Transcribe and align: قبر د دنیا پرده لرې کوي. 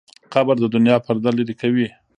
قبر 0.33 0.55
د 0.61 0.65
دنیا 0.75 0.95
پرده 1.05 1.29
لرې 1.37 1.55
کوي. 1.61 1.87